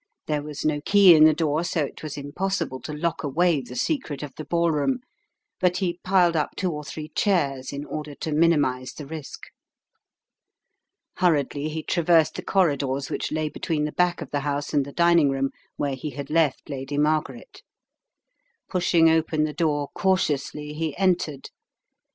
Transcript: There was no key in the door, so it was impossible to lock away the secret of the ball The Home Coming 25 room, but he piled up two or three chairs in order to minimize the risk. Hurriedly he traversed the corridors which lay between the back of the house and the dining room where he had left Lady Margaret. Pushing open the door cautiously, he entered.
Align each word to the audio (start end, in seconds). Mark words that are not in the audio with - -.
There 0.25 0.41
was 0.41 0.65
no 0.65 0.81
key 0.83 1.13
in 1.13 1.25
the 1.25 1.33
door, 1.35 1.63
so 1.63 1.83
it 1.85 2.01
was 2.01 2.17
impossible 2.17 2.79
to 2.81 2.91
lock 2.91 3.21
away 3.21 3.61
the 3.61 3.75
secret 3.75 4.23
of 4.23 4.33
the 4.33 4.43
ball 4.43 4.71
The 4.71 4.79
Home 4.79 4.79
Coming 4.79 4.99
25 4.99 5.03
room, 5.03 5.59
but 5.59 5.77
he 5.77 5.99
piled 6.03 6.35
up 6.35 6.49
two 6.57 6.71
or 6.71 6.83
three 6.83 7.09
chairs 7.09 7.71
in 7.71 7.85
order 7.85 8.15
to 8.15 8.31
minimize 8.31 8.93
the 8.93 9.05
risk. 9.05 9.41
Hurriedly 11.17 11.69
he 11.69 11.83
traversed 11.83 12.33
the 12.33 12.41
corridors 12.41 13.11
which 13.11 13.31
lay 13.31 13.47
between 13.47 13.85
the 13.85 13.91
back 13.91 14.23
of 14.23 14.31
the 14.31 14.39
house 14.39 14.73
and 14.73 14.85
the 14.85 14.91
dining 14.91 15.29
room 15.29 15.51
where 15.75 15.93
he 15.93 16.09
had 16.09 16.31
left 16.31 16.67
Lady 16.67 16.97
Margaret. 16.97 17.61
Pushing 18.67 19.07
open 19.07 19.43
the 19.43 19.53
door 19.53 19.89
cautiously, 19.93 20.73
he 20.73 20.97
entered. 20.97 21.51